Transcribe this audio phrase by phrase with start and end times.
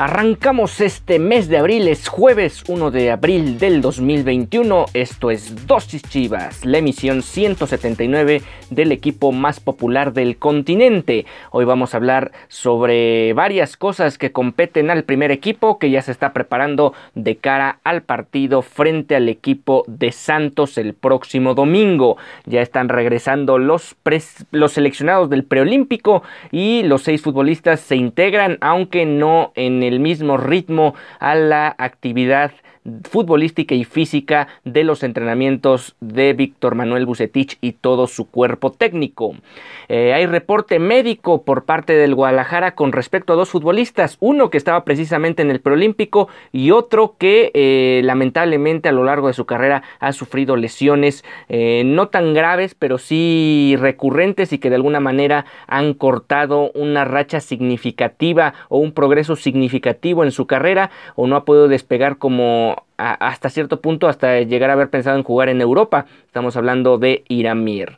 [0.00, 4.86] Arrancamos este mes de abril, es jueves 1 de abril del 2021.
[4.94, 8.40] Esto es Dosis Chivas, la emisión 179
[8.70, 11.26] del equipo más popular del continente.
[11.50, 16.12] Hoy vamos a hablar sobre varias cosas que competen al primer equipo que ya se
[16.12, 22.16] está preparando de cara al partido frente al equipo de Santos el próximo domingo.
[22.46, 23.94] Ya están regresando los,
[24.50, 30.00] los seleccionados del preolímpico y los seis futbolistas se integran, aunque no en el el
[30.00, 32.52] mismo ritmo a la actividad
[33.04, 39.34] futbolística y física de los entrenamientos de Víctor Manuel Bucetich y todo su cuerpo técnico.
[39.88, 44.56] Eh, hay reporte médico por parte del Guadalajara con respecto a dos futbolistas, uno que
[44.56, 49.44] estaba precisamente en el preolímpico y otro que eh, lamentablemente a lo largo de su
[49.44, 55.00] carrera ha sufrido lesiones eh, no tan graves, pero sí recurrentes y que de alguna
[55.00, 61.36] manera han cortado una racha significativa o un progreso significativo en su carrera o no
[61.36, 65.60] ha podido despegar como hasta cierto punto, hasta llegar a haber pensado en jugar en
[65.60, 66.06] Europa.
[66.26, 67.96] Estamos hablando de Iramir.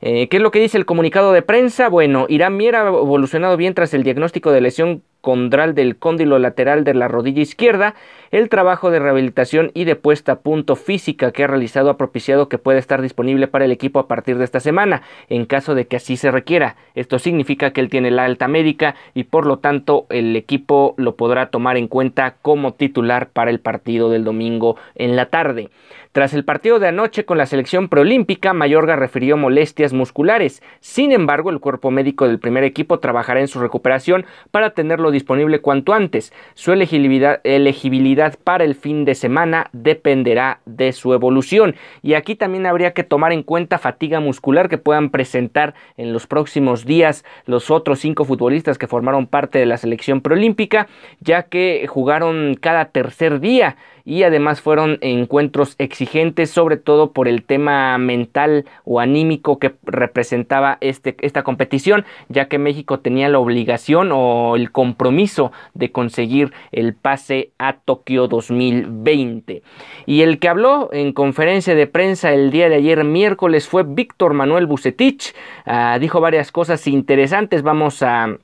[0.00, 1.88] Eh, ¿Qué es lo que dice el comunicado de prensa?
[1.88, 6.84] Bueno, Irán Mier ha evolucionado bien tras el diagnóstico de lesión condral del cóndilo lateral
[6.84, 7.94] de la rodilla izquierda.
[8.30, 12.50] El trabajo de rehabilitación y de puesta a punto física que ha realizado ha propiciado
[12.50, 15.86] que pueda estar disponible para el equipo a partir de esta semana, en caso de
[15.86, 16.76] que así se requiera.
[16.94, 21.16] Esto significa que él tiene la alta médica y por lo tanto el equipo lo
[21.16, 25.70] podrá tomar en cuenta como titular para el partido del domingo en la tarde.
[26.14, 30.62] Tras el partido de anoche con la selección preolímpica, Mayorga refirió molestias musculares.
[30.78, 35.60] Sin embargo, el cuerpo médico del primer equipo trabajará en su recuperación para tenerlo disponible
[35.60, 36.32] cuanto antes.
[36.52, 41.74] Su elegibilidad, elegibilidad para el fin de semana dependerá de su evolución.
[42.02, 46.26] Y aquí también habría que tomar en cuenta fatiga muscular que puedan presentar en los
[46.26, 50.88] próximos días los otros cinco futbolistas que formaron parte de la selección preolímpica,
[51.20, 57.42] ya que jugaron cada tercer día y además fueron encuentros exigentes, sobre todo por el
[57.42, 64.10] tema mental o anímico que representaba este, esta competición, ya que México tenía la obligación
[64.12, 69.62] o el compromiso de conseguir el pase a Tokio 2020.
[70.06, 74.34] Y el que habló en conferencia de prensa el día de ayer miércoles fue Víctor
[74.34, 75.34] Manuel Bucetich,
[75.64, 78.36] ah, dijo varias cosas interesantes, vamos a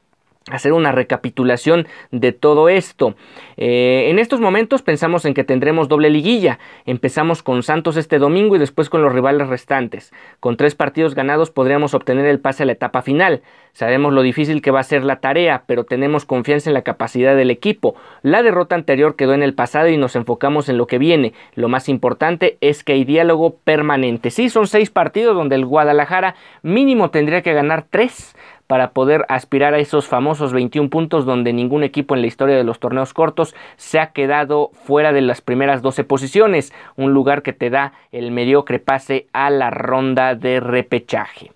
[0.50, 3.14] hacer una recapitulación de todo esto.
[3.56, 6.58] Eh, en estos momentos pensamos en que tendremos doble liguilla.
[6.86, 10.12] Empezamos con Santos este domingo y después con los rivales restantes.
[10.40, 13.42] Con tres partidos ganados podríamos obtener el pase a la etapa final.
[13.72, 17.36] Sabemos lo difícil que va a ser la tarea, pero tenemos confianza en la capacidad
[17.36, 17.94] del equipo.
[18.22, 21.32] La derrota anterior quedó en el pasado y nos enfocamos en lo que viene.
[21.54, 24.30] Lo más importante es que hay diálogo permanente.
[24.30, 28.34] Sí, son seis partidos donde el Guadalajara mínimo tendría que ganar tres
[28.70, 32.62] para poder aspirar a esos famosos 21 puntos donde ningún equipo en la historia de
[32.62, 37.53] los torneos cortos se ha quedado fuera de las primeras 12 posiciones, un lugar que
[37.53, 41.50] te da el mediocre pase a la ronda de repechaje.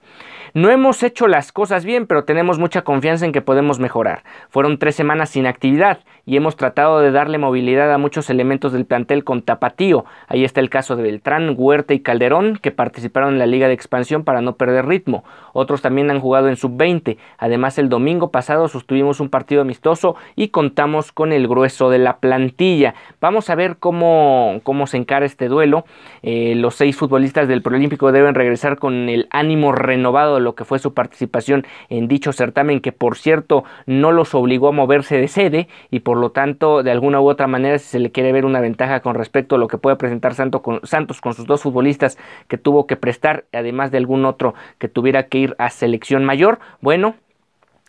[0.56, 4.22] No hemos hecho las cosas bien, pero tenemos mucha confianza en que podemos mejorar.
[4.50, 8.86] Fueron tres semanas sin actividad y hemos tratado de darle movilidad a muchos elementos del
[8.86, 10.04] plantel con tapatío.
[10.28, 13.74] Ahí está el caso de Beltrán, Huerta y Calderón, que participaron en la Liga de
[13.74, 15.24] Expansión para no perder ritmo.
[15.54, 17.16] Otros también han jugado en sub-20.
[17.36, 22.18] Además, el domingo pasado sostuvimos un partido amistoso y contamos con el grueso de la
[22.18, 22.94] plantilla.
[23.20, 25.84] Vamos a ver cómo, cómo se encara este duelo.
[26.22, 30.78] Eh, los seis futbolistas del Proolímpico deben regresar con el ánimo renovado lo que fue
[30.78, 35.68] su participación en dicho certamen, que por cierto no los obligó a moverse de sede
[35.90, 38.60] y por lo tanto de alguna u otra manera si se le quiere ver una
[38.60, 42.18] ventaja con respecto a lo que puede presentar Santos con sus dos futbolistas
[42.48, 46.58] que tuvo que prestar, además de algún otro que tuviera que ir a selección mayor,
[46.80, 47.16] bueno,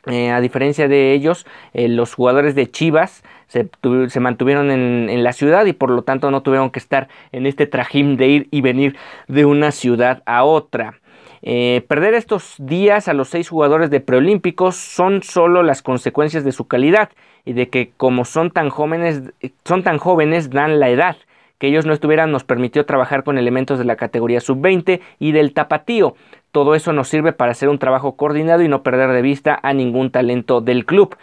[0.07, 5.65] Eh, a diferencia de ellos, eh, los jugadores de Chivas se, mantuvieron en, la ciudad
[5.65, 8.95] y por lo tanto no tuvieron que estar en este trajín de ir y venir
[9.27, 10.99] de una ciudad a otra.
[11.47, 16.51] Eh, perder estos días a los seis jugadores de preolímpicos son solo las consecuencias de
[16.51, 17.11] su calidad
[17.45, 19.21] y de que como son tan jóvenes,
[19.63, 21.17] son tan jóvenes dan la edad.
[21.59, 25.53] Que ellos no estuvieran nos permitió trabajar con elementos de la categoría sub-20 y del
[25.53, 26.15] tapatío.
[26.51, 29.71] Todo eso nos sirve para hacer un trabajo coordinado y no perder de vista a
[29.73, 31.15] ningún talento del club.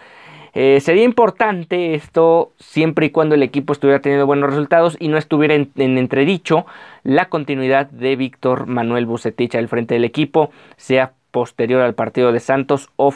[0.54, 5.16] Eh, sería importante esto siempre y cuando el equipo estuviera teniendo buenos resultados y no
[5.16, 6.66] estuviera en, entredicho
[7.04, 12.40] la continuidad de Víctor Manuel Bucetich al frente del equipo, sea posterior al partido de
[12.40, 13.14] Santos o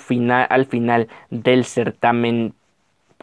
[0.49, 2.55] al final del certamen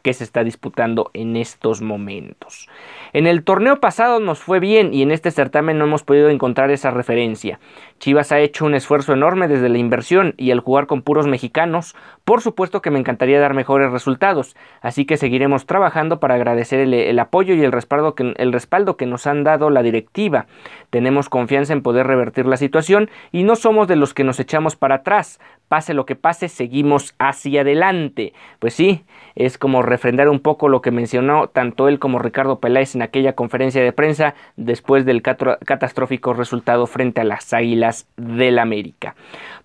[0.04, 2.68] que se está disputando en estos momentos.
[3.14, 6.70] En el torneo pasado nos fue bien y en este certamen no hemos podido encontrar
[6.72, 7.60] esa referencia.
[8.04, 11.96] Chivas ha hecho un esfuerzo enorme desde la inversión y al jugar con puros mexicanos,
[12.26, 17.20] por supuesto que me encantaría dar mejores resultados, así que seguiremos trabajando para agradecer el,
[17.20, 20.48] apoyo y el respaldo, que, el respaldo que nos han dado la directiva.
[20.90, 24.76] Tenemos confianza en poder revertir la situación y no somos de los que nos echamos
[24.76, 25.40] para atrás.
[25.70, 28.34] Pase lo que pase, seguimos hacia adelante.
[28.60, 32.96] Pues sí, es como refrendar un poco lo que mencionó tanto él como Ricardo Peláez
[32.96, 39.16] en aquella conferencia de prensa después del catastrófico resultado frente a las Águilas del América.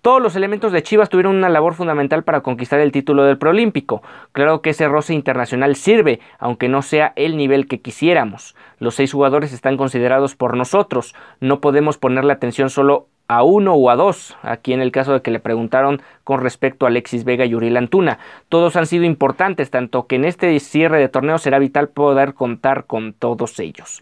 [0.01, 4.01] Todos los elementos de Chivas tuvieron una labor fundamental para conquistar el título del Proolímpico.
[4.31, 8.55] Claro que ese roce internacional sirve, aunque no sea el nivel que quisiéramos.
[8.79, 11.15] Los seis jugadores están considerados por nosotros.
[11.39, 15.21] No podemos ponerle atención solo a uno o a dos, aquí en el caso de
[15.21, 18.17] que le preguntaron con respecto a Alexis Vega y Uriel Antuna.
[18.49, 22.85] Todos han sido importantes, tanto que en este cierre de torneo será vital poder contar
[22.85, 24.01] con todos ellos.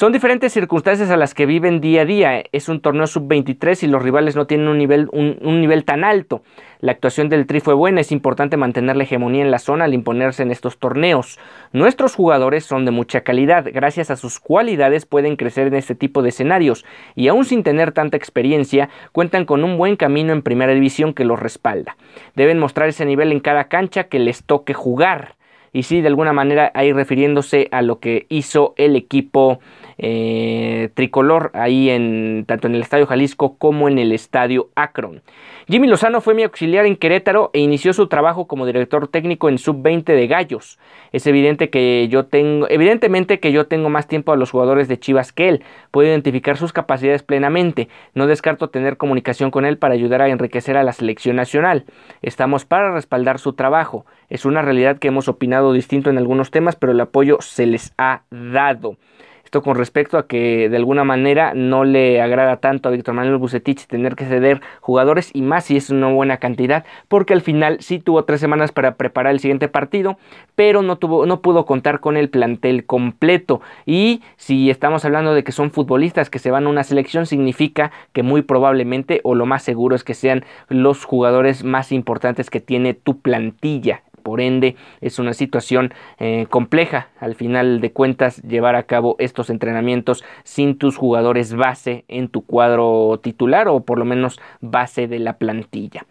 [0.00, 2.42] Son diferentes circunstancias a las que viven día a día.
[2.52, 6.42] Es un torneo sub-23 y los rivales no tienen un nivel, un, nivel tan alto.
[6.80, 9.92] La actuación del Tri fue buena, es importante mantener la hegemonía en la zona al
[9.92, 11.38] imponerse en estos torneos.
[11.74, 16.22] Nuestros jugadores son de mucha calidad, gracias a sus cualidades pueden crecer en este tipo
[16.22, 20.72] de escenarios y aún sin tener tanta experiencia, cuentan con un buen camino en primera
[20.72, 21.98] división que los respalda.
[22.34, 25.34] Deben mostrar ese nivel en cada cancha que les toque jugar.
[25.72, 29.60] Y sí, de alguna manera ahí refiriéndose a lo que hizo el equipo
[29.98, 35.22] eh, tricolor ahí en tanto en el Estadio Jalisco como en el Estadio Akron.
[35.68, 39.58] Jimmy Lozano fue mi auxiliar en Querétaro e inició su trabajo como director técnico en
[39.58, 40.78] sub-20 de Gallos.
[41.12, 44.98] Es evidente que yo tengo, evidentemente que yo tengo más tiempo a los jugadores de
[44.98, 45.64] Chivas que él.
[45.90, 47.88] Puedo identificar sus capacidades plenamente.
[48.14, 51.84] No descarto tener comunicación con él para ayudar a enriquecer a la selección nacional.
[52.22, 54.06] Estamos para respaldar su trabajo.
[54.30, 57.92] Es una realidad que hemos opinado distinto en algunos temas, pero el apoyo se les
[57.98, 58.96] ha dado.
[59.50, 63.38] Esto con respecto a que de alguna manera no le agrada tanto a Víctor Manuel
[63.38, 67.78] Bucetich tener que ceder jugadores y más si es una buena cantidad, porque al final
[67.80, 70.18] sí tuvo tres semanas para preparar el siguiente partido,
[70.54, 73.60] pero no, tuvo, no pudo contar con el plantel completo.
[73.86, 77.90] Y si estamos hablando de que son futbolistas que se van a una selección, significa
[78.12, 82.60] que muy probablemente o lo más seguro es que sean los jugadores más importantes que
[82.60, 84.04] tiene tu plantilla.
[84.22, 89.50] Por ende, es una situación eh, compleja al final de cuentas llevar a cabo estos
[89.50, 95.18] entrenamientos sin tus jugadores base en tu cuadro titular o por lo menos base de
[95.18, 96.06] la plantilla.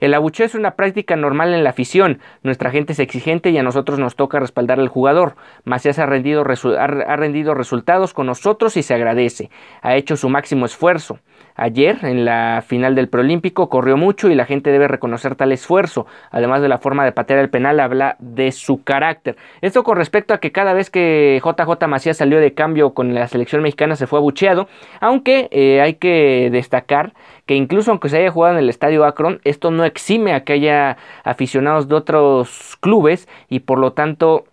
[0.00, 2.20] El abucheo es una práctica normal en la afición.
[2.42, 5.34] Nuestra gente es exigente y a nosotros nos toca respaldar al jugador.
[5.64, 9.50] Macías ha rendido, ha rendido resultados con nosotros y se agradece.
[9.82, 11.18] Ha hecho su máximo esfuerzo.
[11.60, 16.06] Ayer, en la final del Proolímpico, corrió mucho y la gente debe reconocer tal esfuerzo.
[16.30, 19.36] Además de la forma de patear el penal, habla de su carácter.
[19.60, 23.26] Esto con respecto a que cada vez que JJ Macías salió de cambio con la
[23.26, 24.68] selección mexicana se fue abucheado,
[25.00, 27.12] aunque eh, hay que destacar
[27.44, 30.52] que incluso aunque se haya jugado en el estadio Akron, esto no exime a que
[30.52, 34.44] haya aficionados de otros clubes y por lo tanto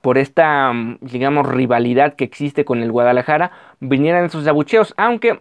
[0.00, 5.40] por esta, digamos, rivalidad que existe con el Guadalajara, vinieran esos abucheos, aunque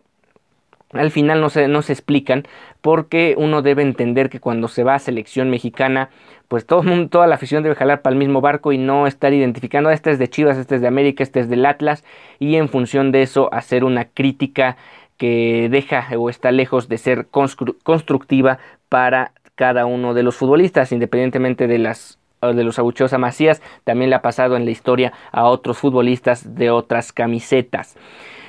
[0.93, 2.43] al final no se, no se explican
[2.81, 6.09] porque uno debe entender que cuando se va a selección mexicana
[6.47, 9.89] pues todo toda la afición debe jalar para el mismo barco y no estar identificando
[9.89, 12.03] este es de Chivas, este es de América, este es del Atlas
[12.39, 14.77] y en función de eso hacer una crítica
[15.17, 18.57] que deja o está lejos de ser constructiva
[18.89, 24.09] para cada uno de los futbolistas independientemente de las de los abucheos a Macías, también
[24.09, 27.95] le ha pasado en la historia a otros futbolistas de otras camisetas.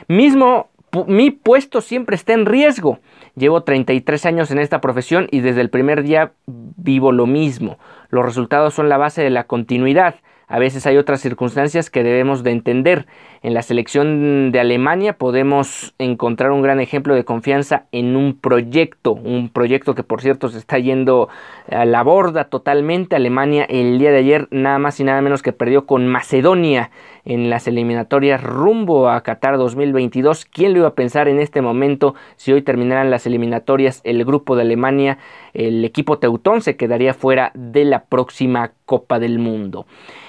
[0.08, 0.70] Mismo
[1.06, 2.98] mi puesto siempre está en riesgo.
[3.34, 7.78] Llevo 33 años en esta profesión y desde el primer día vivo lo mismo.
[8.10, 10.16] Los resultados son la base de la continuidad.
[10.48, 13.06] a veces hay otras circunstancias que debemos de entender.
[13.42, 19.12] En la selección de Alemania podemos encontrar un gran ejemplo de confianza en un proyecto,
[19.12, 21.30] un proyecto que por cierto se está yendo
[21.70, 23.16] a la borda totalmente.
[23.16, 26.90] Alemania el día de ayer nada más y nada menos que perdió con Macedonia
[27.24, 30.44] en las eliminatorias rumbo a Qatar 2022.
[30.46, 34.56] ¿Quién lo iba a pensar en este momento si hoy terminaran las eliminatorias el grupo
[34.56, 35.18] de Alemania,
[35.54, 39.86] el equipo teutón se quedaría fuera de la próxima Copa del Mundo?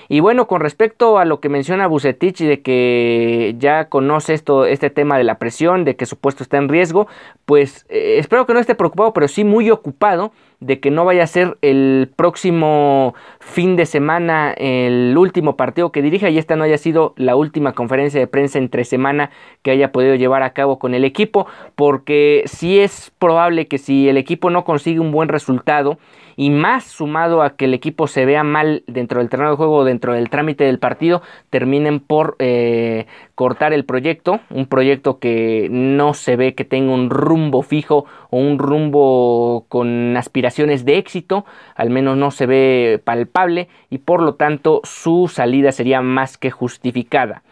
[0.09, 4.89] Y bueno, con respecto a lo que menciona Bucetich de que ya conoce esto, este
[4.89, 7.07] tema de la presión, de que su puesto está en riesgo,
[7.45, 10.31] pues eh, espero que no esté preocupado, pero sí muy ocupado
[10.65, 16.01] de que no vaya a ser el próximo fin de semana el último partido que
[16.01, 19.29] dirija y esta no haya sido la última conferencia de prensa entre semana
[19.61, 24.09] que haya podido llevar a cabo con el equipo, porque sí es probable que si
[24.09, 25.97] el equipo no consigue un buen resultado,
[26.35, 29.83] y más sumado a que el equipo se vea mal dentro del terreno de juego,
[29.85, 36.13] dentro del trámite del partido, terminen por eh, cortar el proyecto, un proyecto que no
[36.13, 41.89] se ve que tenga un rumbo fijo o un rumbo con aspiraciones de éxito, al
[41.89, 47.43] menos no se ve palpable y por lo tanto su salida sería más que justificada.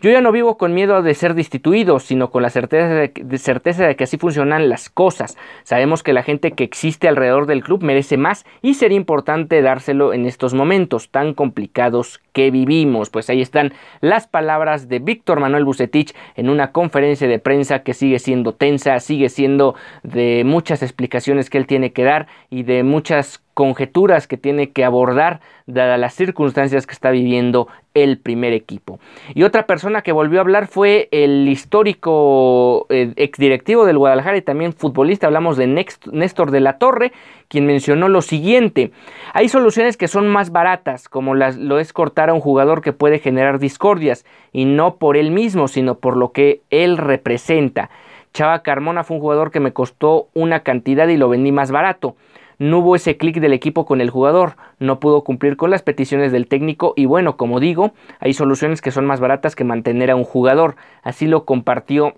[0.00, 3.86] Yo ya no vivo con miedo de ser destituido, sino con la certeza de, certeza
[3.86, 5.36] de que así funcionan las cosas.
[5.62, 10.12] Sabemos que la gente que existe alrededor del club merece más y sería importante dárselo
[10.12, 13.08] en estos momentos tan complicados que vivimos.
[13.08, 17.94] Pues ahí están las palabras de Víctor Manuel Bucetich en una conferencia de prensa que
[17.94, 22.82] sigue siendo tensa, sigue siendo de muchas explicaciones que él tiene que dar y de
[22.82, 29.00] muchas conjeturas que tiene que abordar dadas las circunstancias que está viviendo el primer equipo.
[29.34, 34.42] Y otra persona que volvió a hablar fue el histórico eh, exdirectivo del Guadalajara y
[34.42, 35.68] también futbolista, hablamos de
[36.12, 37.12] Néstor de la Torre,
[37.48, 38.90] quien mencionó lo siguiente,
[39.32, 42.92] hay soluciones que son más baratas, como las, lo es cortar a un jugador que
[42.92, 47.90] puede generar discordias, y no por él mismo, sino por lo que él representa.
[48.32, 52.16] Chava Carmona fue un jugador que me costó una cantidad y lo vendí más barato
[52.58, 56.32] no hubo ese clic del equipo con el jugador, no pudo cumplir con las peticiones
[56.32, 60.16] del técnico y bueno, como digo, hay soluciones que son más baratas que mantener a
[60.16, 60.76] un jugador.
[61.02, 62.14] Así lo compartió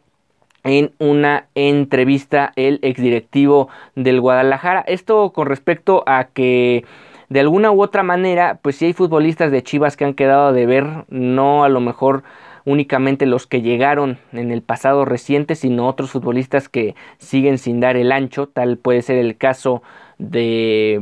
[0.64, 4.80] en una entrevista el exdirectivo del Guadalajara.
[4.86, 6.84] Esto con respecto a que
[7.28, 10.66] de alguna u otra manera, pues si hay futbolistas de Chivas que han quedado de
[10.66, 12.22] ver, no a lo mejor
[12.64, 17.96] únicamente los que llegaron en el pasado reciente, sino otros futbolistas que siguen sin dar
[17.96, 19.82] el ancho, tal puede ser el caso
[20.18, 21.00] de,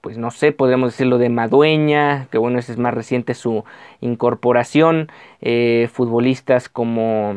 [0.00, 3.64] pues no sé, podríamos decirlo de Madueña, que bueno, ese es más reciente su
[4.00, 5.08] incorporación,
[5.40, 7.34] eh, futbolistas como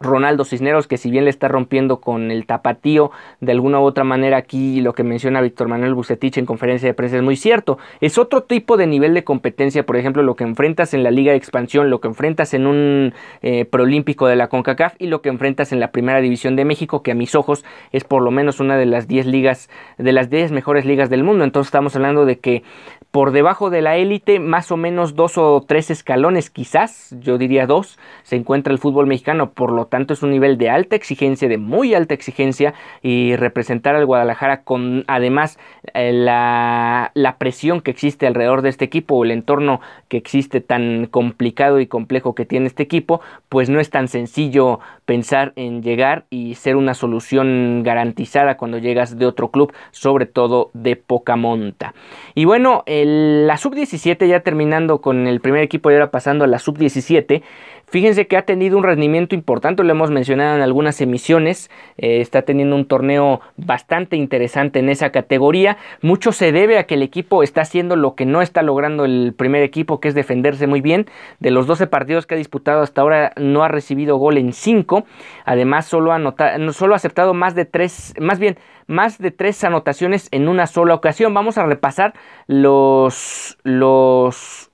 [0.00, 4.04] Ronaldo Cisneros, que si bien le está rompiendo con el tapatío, de alguna u otra
[4.04, 7.78] manera aquí lo que menciona Víctor Manuel Bucetich en conferencia de prensa es muy cierto.
[8.00, 11.32] Es otro tipo de nivel de competencia, por ejemplo, lo que enfrentas en la Liga
[11.32, 15.28] de Expansión, lo que enfrentas en un eh, Prolímpico de la CONCACAF y lo que
[15.28, 18.60] enfrentas en la Primera División de México, que a mis ojos es por lo menos
[18.60, 21.44] una de las 10 ligas, de las 10 mejores ligas del mundo.
[21.44, 22.62] Entonces estamos hablando de que
[23.10, 27.66] por debajo de la élite, más o menos dos o tres escalones, quizás, yo diría
[27.66, 29.50] dos, se encuentra el fútbol mexicano.
[29.50, 33.96] Por lo tanto, es un nivel de alta exigencia, de muy alta exigencia, y representar
[33.96, 35.58] al Guadalajara con además
[35.94, 40.60] eh, la, la, presión que existe alrededor de este equipo, o el entorno que existe
[40.60, 45.82] tan complicado y complejo que tiene este equipo, pues no es tan sencillo pensar en
[45.82, 51.34] llegar y ser una solución garantizada cuando llegas de otro club, sobre todo de poca
[51.34, 51.94] monta.
[52.34, 56.58] Y bueno, la sub-17 ya terminando con el primer equipo y ahora pasando a la
[56.58, 57.42] sub-17,
[57.90, 62.42] Fíjense que ha tenido un rendimiento importante, lo hemos mencionado en algunas emisiones, eh, está
[62.42, 65.76] teniendo un torneo bastante interesante en esa categoría.
[66.00, 69.34] Mucho se debe a que el equipo está haciendo lo que no está logrando el
[69.36, 71.06] primer equipo, que es defenderse muy bien.
[71.40, 75.04] De los 12 partidos que ha disputado hasta ahora no ha recibido gol en 5.
[75.44, 78.56] Además, solo ha, solo aceptado más de 3, más bien
[78.86, 81.32] más de tres anotaciones en una sola ocasión.
[81.32, 82.12] Vamos a repasar
[82.48, 84.69] los, los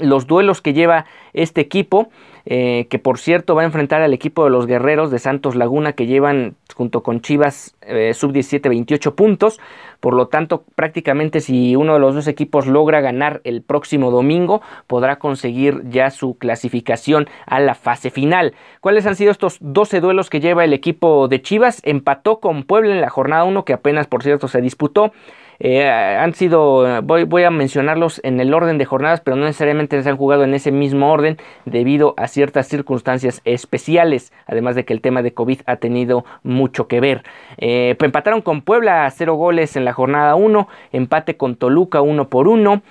[0.00, 2.08] los duelos que lleva este equipo,
[2.46, 5.92] eh, que por cierto va a enfrentar al equipo de los guerreros de Santos Laguna,
[5.92, 9.60] que llevan junto con Chivas eh, sub-17 28 puntos.
[10.00, 14.62] Por lo tanto, prácticamente si uno de los dos equipos logra ganar el próximo domingo,
[14.86, 18.54] podrá conseguir ya su clasificación a la fase final.
[18.80, 21.80] ¿Cuáles han sido estos 12 duelos que lleva el equipo de Chivas?
[21.84, 25.12] Empató con Puebla en la jornada 1, que apenas por cierto se disputó.
[25.60, 30.02] Eh, han sido, voy, voy, a mencionarlos en el orden de jornadas, pero no necesariamente
[30.02, 31.36] se han jugado en ese mismo orden
[31.66, 36.88] debido a ciertas circunstancias especiales, además de que el tema de COVID ha tenido mucho
[36.88, 37.24] que ver.
[37.58, 42.28] Eh, empataron con Puebla a cero goles en la jornada 1, empate con Toluca 1
[42.28, 42.82] por 1,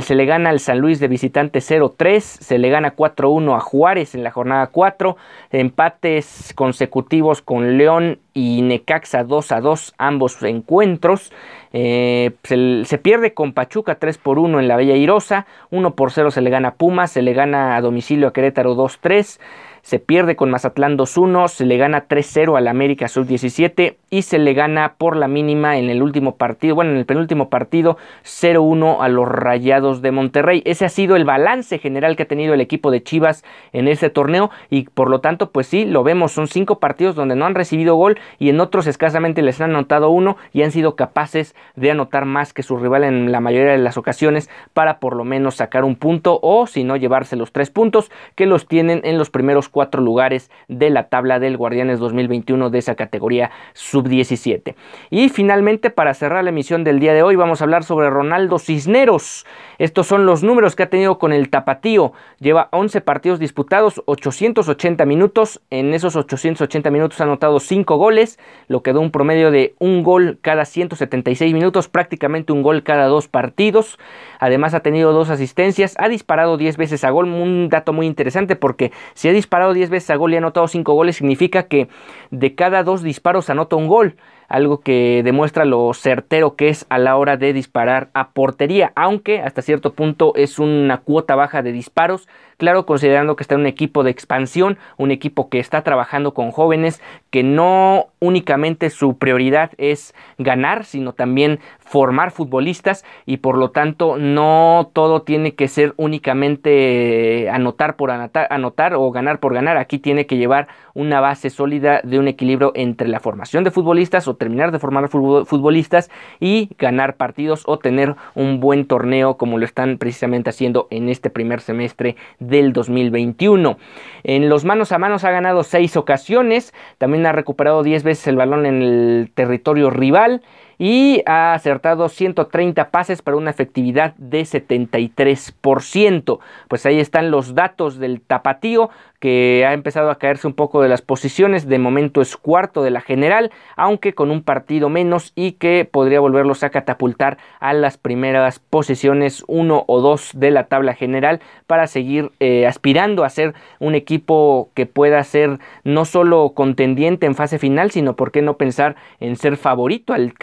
[0.00, 4.14] se le gana al San Luis de visitante 0-3, se le gana 4-1 a Juárez
[4.14, 5.16] en la jornada 4,
[5.50, 11.32] empates consecutivos con León y Necaxa 2 a 2 ambos encuentros.
[11.72, 16.30] Eh, se, pierde con Pachuca 3 por 1 en la Bella Irosa, 1 por 0
[16.30, 19.40] se le gana a Pumas, se le gana a domicilio a Querétaro 2-3
[19.82, 24.54] se pierde con Mazatlán 2-1, se le gana 3-0 al América Sub-17 y se le
[24.54, 29.08] gana por la mínima en el último partido, bueno, en el penúltimo partido 0-1 a
[29.08, 30.62] los Rayados de Monterrey.
[30.64, 34.10] Ese ha sido el balance general que ha tenido el equipo de Chivas en este
[34.10, 37.54] torneo y por lo tanto, pues sí, lo vemos, son cinco partidos donde no han
[37.54, 41.90] recibido gol y en otros escasamente les han anotado uno y han sido capaces de
[41.90, 45.56] anotar más que su rival en la mayoría de las ocasiones para por lo menos
[45.56, 49.30] sacar un punto o si no llevarse los tres puntos que los tienen en los
[49.30, 54.74] primeros cuatro lugares de la tabla del Guardianes 2021 de esa categoría sub-17.
[55.10, 58.58] Y finalmente, para cerrar la emisión del día de hoy, vamos a hablar sobre Ronaldo
[58.58, 59.46] Cisneros.
[59.78, 62.12] Estos son los números que ha tenido con el Tapatío.
[62.38, 65.60] Lleva 11 partidos disputados, 880 minutos.
[65.70, 70.02] En esos 880 minutos ha anotado 5 goles, lo que da un promedio de un
[70.02, 73.98] gol cada 176 minutos, prácticamente un gol cada dos partidos.
[74.38, 78.56] Además ha tenido dos asistencias, ha disparado 10 veces a gol, un dato muy interesante
[78.56, 81.88] porque si ha disparado 10 veces a gol y ha anotado 5 goles, significa que
[82.30, 84.16] de cada dos disparos anota un gol
[84.48, 89.40] algo que demuestra lo certero que es a la hora de disparar a portería, aunque
[89.40, 93.66] hasta cierto punto es una cuota baja de disparos, claro, considerando que está en un
[93.66, 97.00] equipo de expansión, un equipo que está trabajando con jóvenes,
[97.30, 104.18] que no únicamente su prioridad es ganar, sino también formar futbolistas y por lo tanto
[104.18, 109.98] no todo tiene que ser únicamente anotar por anotar, anotar o ganar por ganar, aquí
[109.98, 114.37] tiene que llevar una base sólida de un equilibrio entre la formación de futbolistas o
[114.38, 119.98] terminar de formar futbolistas y ganar partidos o tener un buen torneo como lo están
[119.98, 123.76] precisamente haciendo en este primer semestre del 2021.
[124.24, 128.36] En los manos a manos ha ganado seis ocasiones, también ha recuperado 10 veces el
[128.36, 130.42] balón en el territorio rival
[130.78, 136.38] y ha acertado 130 pases para una efectividad de 73%.
[136.68, 140.88] Pues ahí están los datos del tapatío que ha empezado a caerse un poco de
[140.88, 145.52] las posiciones, de momento es cuarto de la general, aunque con un partido menos y
[145.52, 150.94] que podría volverlos a catapultar a las primeras posiciones 1 o 2 de la tabla
[150.94, 157.26] general para seguir eh, aspirando a ser un equipo que pueda ser no solo contendiente
[157.26, 160.34] en fase final, sino por qué no pensar en ser favorito al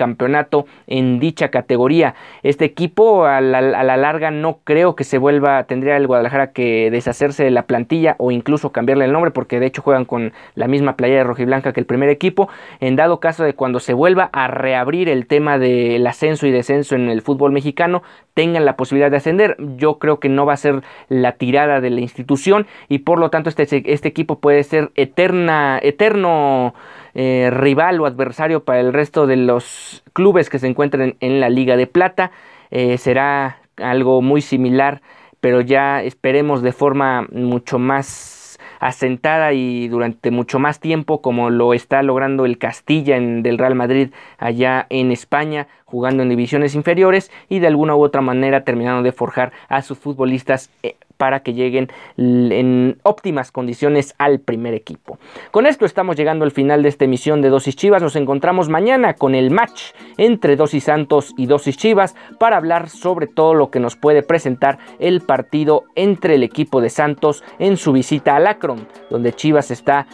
[0.88, 2.15] en dicha categoría.
[2.43, 7.43] Este equipo a la, larga no creo que se vuelva, tendría el Guadalajara que deshacerse
[7.43, 10.95] de la plantilla o incluso cambiarle el nombre porque de hecho juegan con la misma
[10.95, 12.49] playera de rojiblanca que el primer equipo.
[12.79, 16.95] En dado caso de cuando se vuelva a reabrir el tema del ascenso y descenso
[16.95, 19.57] en el fútbol mexicano, tengan la posibilidad de ascender.
[19.77, 23.29] Yo creo que no va a ser la tirada de la institución y por lo
[23.29, 26.73] tanto este, este equipo puede ser eterna, eterno
[27.15, 31.49] eh, rival o adversario para el resto de los clubes que se encuentren en la
[31.49, 32.32] Liga de Plata.
[32.71, 35.01] Eh, será algo muy similar,
[35.39, 41.73] pero ya esperemos de forma mucho más asentada y durante mucho más tiempo como lo
[41.73, 47.32] está logrando el Castilla en, del Real Madrid allá en España jugando en divisiones inferiores
[47.49, 51.54] y de alguna u otra manera terminando de forjar a sus futbolistas eh, para que
[51.54, 55.17] lleguen en óptimas condiciones al primer equipo.
[55.51, 58.01] Con esto estamos llegando al final de esta emisión de Dosis Chivas.
[58.01, 63.28] Nos encontramos mañana con el match entre Dosis Santos y Dosis Chivas para hablar sobre
[63.28, 67.91] todo lo que nos puede presentar el partido entre el equipo de Santos en su
[67.91, 70.08] visita al Akron, donde Chivas está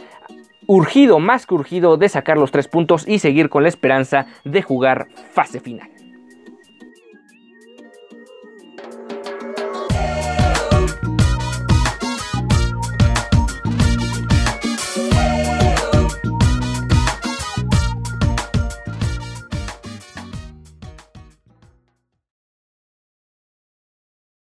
[0.68, 4.62] urgido, más que urgido, de sacar los tres puntos y seguir con la esperanza de
[4.62, 5.91] jugar fase final.